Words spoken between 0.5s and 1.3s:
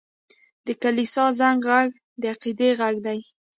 د کلیسا